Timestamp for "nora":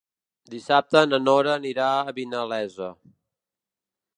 1.27-1.53